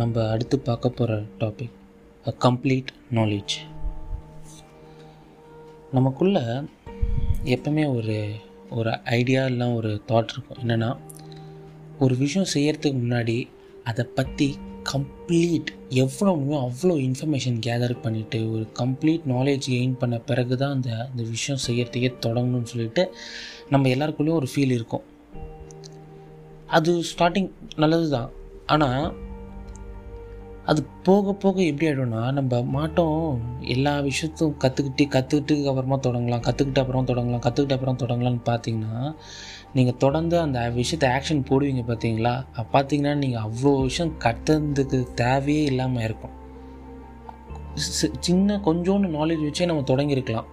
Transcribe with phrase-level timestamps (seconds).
[0.00, 1.76] நம்ம அடுத்து பார்க்க போகிற டாபிக்
[2.26, 3.54] அ கம்ப்ளீட் நாலேஜ்
[5.90, 6.64] நமக்குள்ள
[7.44, 8.16] எப்பவுமே ஒரு
[8.70, 10.58] ஒரு ஐடியா இல்லை ஒரு தாட் இருக்கும்.
[10.62, 10.90] என்னென்னா
[11.98, 13.48] ஒரு விஷயம் செய்கிறதுக்கு முன்னாடி
[13.84, 14.48] அதை பற்றி
[14.92, 16.32] கம்ப்ளீட் எவ்வளோ
[16.66, 22.10] அவ்வளோ இன்ஃபர்மேஷன் கேதர் பண்ணிவிட்டு ஒரு கம்ப்ளீட் நாலேஜ் கெயின் பண்ண பிறகு தான் அந்த அந்த விஷயம் செய்கிறதுக்கே
[22.26, 23.04] தொடங்கணும்னு சொல்லிட்டு
[23.68, 25.06] நம்ம எல்லாருக்குள்ளேயும் ஒரு ஃபீல் இருக்கும்.
[26.66, 28.30] அது ஸ்டார்டிங் நல்லது தான்
[28.66, 29.24] ஆனால்
[30.66, 33.18] அது போக போக எப்படி ஆகிடும்னா நம்ம மாட்டோம்.
[33.68, 38.96] எல்லா விஷயத்தையும் கற்றுக்கிட்டு கற்றுக்கிட்டு அப்புறமா தொடங்கலாம் கற்றுக்கிட்ட அப்புறம் தொடங்கலாம் கற்றுக்கிட்ட அப்புறம் தொடங்கலாம்னு பார்த்தீங்கன்னா
[39.74, 46.04] நீங்கள் தொடர்ந்து அந்த விஷயத்தை ஆக்ஷன் போடுவீங்க பார்த்தீங்களா அப்போ பார்த்தீங்கன்னா நீங்கள் அவ்வளோ விஷயம் கற்றுறதுக்கு தேவையே இல்லாமல்
[46.04, 46.34] இருக்கும்.
[47.90, 50.48] சி- சின்ன கொஞ்சோண்டு நாலேஜ் வச்சே நம்ம தொடங்கியிருக்கலாம்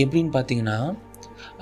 [0.00, 0.78] எப்படின்னு பார்த்தீங்கன்னா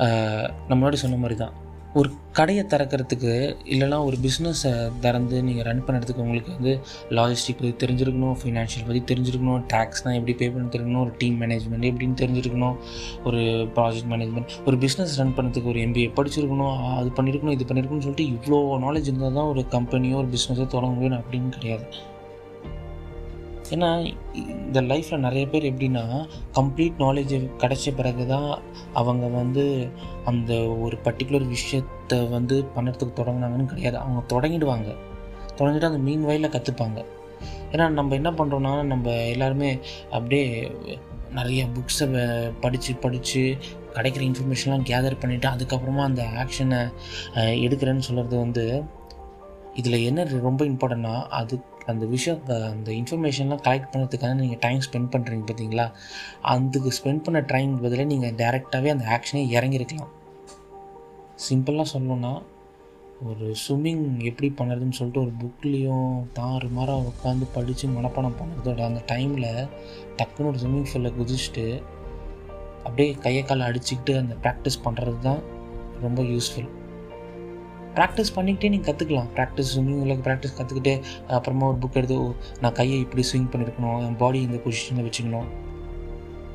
[0.05, 1.55] ஆஹ், நம்ம முன்னாடி சொன்ன மாதிரி தான்
[1.95, 6.81] ஒரு கடையை திறக்கிறதுக்கு இல்லைனா ஒரு பிஸ்னஸை திறந்து நீங்கள் ரன் பண்ணுறதுக்கு உங்களுக்கு வந்து
[7.11, 12.21] லாஜிஸ்டிக் பற்றி தெரிஞ்சிருக்கணும் ஃபினான்ஷியல் பற்றி தெரிஞ்சிருக்கணும் டேக்ஸ்னால் எப்படி பே பண்ண தெரிஞ்சிருக்கணும் ஒரு டீம் மேனேஜ்மெண்ட் எப்படின்னு
[12.23, 12.77] தெரிஞ்சிருக்கணும்
[13.25, 13.41] ஒரு
[13.79, 18.61] ப்ராஜெக்ட் மேனேஜ்மெண்ட் ஒரு பிஸ்னஸ் ரன் பண்ணுறதுக்கு ஒரு எம்பிஏ படிச்சிருக்கணும் அது பண்ணியிருக்கணும் இது பண்ணியிருக்கணும்னு சொல்லிட்டு இவ்வளோ
[18.87, 22.18] நாலேஜ் இருந்தால் தான் ஒரு கம்பெனியோ ஒரு பிஸ்னஸோ தொடங்க முடியும் அப்படின்னு கிடையாது.
[23.71, 28.59] ஏன்னா இந்த லைஃப்பில் நிறைய பேர் எப்படின்னா கம்ப்ளீட் நாலேஜ் கிடைச்ச பிறகு தான்
[28.93, 29.89] அவங்க வந்து
[30.25, 33.99] அந்த ஒரு பர்டிகுலர் விஷயத்தை வந்து பண்ணுறதுக்கு தொடங்கினாங்கன்னு கிடையாது.
[33.99, 34.91] அவங்க தொடங்கிடுவாங்க.
[35.57, 37.05] தொடங்கிட்டு அந்த மீன் வயலில் கற்றுப்பாங்க
[37.73, 39.79] ஏன்னா நம்ம என்ன பண்ணுறோன்னா நம்ம எல்லாருமே
[40.11, 40.69] அப்படியே
[41.33, 42.07] நிறைய புக்ஸை
[42.61, 43.43] படித்து படித்து
[43.95, 46.81] கிடைக்கிற இன்ஃபர்மேஷன்லாம் கேதர் பண்ணிவிட்டு அதுக்கப்புறமா அந்த ஆக்ஷனை
[47.37, 48.85] எடுக்கிறேன்னு சொல்கிறது வந்து
[49.79, 52.41] இதில் என்ன ரொம்ப இம்பார்ட்டன்னா அது அந்த விஷயம்
[52.71, 55.87] அந்த இன்ஃபர்மேஷன்லாம் கலெக்ட் பண்ணுறதுக்காக நீங்கள் டைம் ஸ்பெண்ட் பண்ணுறீங்க பார்த்தீங்களா
[56.45, 60.15] அதுக்கு ஸ்பெண்ட் பண்ண டைம் பதிலாக நீங்கள் டேரெக்டாகவே அந்த ஆக்ஷனே இறங்கியிருக்கலாம்
[61.41, 62.33] சிம்பிளாக சொல்லணும்னா
[63.25, 69.49] ஒரு ஸ்விம்மிங் எப்படி பண்ணுறதுன்னு சொல்லிட்டு ஒரு புக்லேயும் தாறு மாற உட்காந்து படித்து மனப்பாடம் பண்ணுறதோட அந்த டைமில்
[70.17, 71.67] டக்குன்னு ஒரு ஸ்விம்மிங் ஃபூலில் குதிச்சுட்டு
[72.85, 75.41] அப்படியே கையை காலை அடிச்சுக்கிட்டு அந்த ப்ராக்டிஸ் பண்ணுறது தான்
[76.01, 76.69] ரொம்ப யூஸ்ஃபுல்
[77.97, 80.95] ப்ராக்டிஸ் பண்ணிக்கிட்டே நீங்கள் கற்றுக்கலாம் ப்ராக்டிஸ் ஸ்விம்மிங்கில் ப்ராக்டிஸ் கற்றுக்கிட்டே
[81.29, 82.17] அப்புறமா ஒரு புக் எடுத்து
[82.61, 85.49] நான் கையை இப்படி ஸ்விங் பண்ணியிருக்கணும் என் பாடி இந்த பொசிஷனில் வச்சுக்கணும்.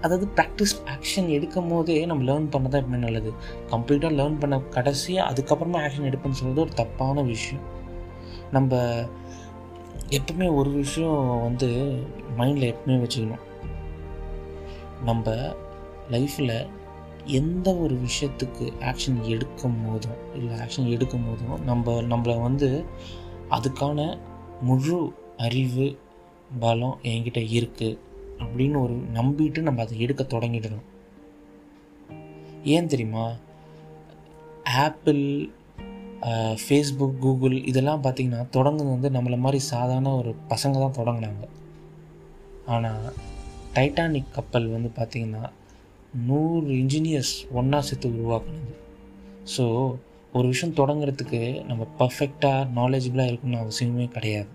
[0.02, 3.34] அதாவது ப்ராக்டிஸ் ஆக்ஷன் எடுக்கும் போதே நம்ம லேர்ன் பண்ண தான் எப்பவுமே நல்லது.
[3.72, 7.64] கம்ப்ளீட்டாக லேர்ன் பண்ண கடைசியாக அதுக்கப்புறமா ஆக்ஷன் எடுப்புன்னு சொல்கிறது ஒரு தப்பான விஷயம்.
[8.52, 8.82] நம்ம
[10.10, 11.70] எப்பவுமே ஒரு விஷயம் வந்து
[12.38, 13.44] மைண்டில் எப்பவுமே வச்சுக்கணும்.
[15.10, 15.32] நம்ம
[16.12, 16.56] லைஃப்பில்
[17.26, 22.86] எந்த ஒரு விஷயத்துக்கு ஆக்ஷன் எடுக்கும் போதும் இல்லை ஆக்ஷன் எடுக்கும் போதும் நம்ம நம்மளை வந்து
[23.50, 24.20] அதுக்கான
[24.62, 26.00] முழு அறிவு
[26.60, 27.98] பலம் என்கிட்ட இருக்குது
[28.38, 30.86] அப்படின்னு ஒரு நம்பிட்டு நம்ம அதை எடுக்க தொடங்கிடணும்.
[32.64, 33.32] ஏன் தெரியுமா?
[34.64, 35.52] ஆப்பிள்
[36.70, 41.48] ஃபேஸ்புக் கூகுள் இதெல்லாம் பார்த்திங்கன்னா தொடங்குனது வந்து நம்மளை மாதிரி சாதாரண ஒரு பசங்க தான் தொடங்கினாங்க.
[42.66, 43.14] ஆனால்
[43.74, 45.50] டைட்டானிக் கப்பல் வந்து பார்த்திங்கன்னா
[46.14, 48.74] நூறு இன்ஜினியர்ஸ் ஒன்றா சேர்த்து உருவாக்குனது.
[49.58, 49.96] ஸோ
[50.34, 54.48] ஒரு விஷயம் தொடங்குறதுக்கு நம்ம பர்ஃபெக்டாக நாலேஜபிளாக இருக்கணும்னு அவசியமே கிடையாது.